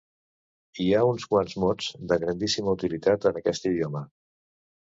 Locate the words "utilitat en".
2.79-3.41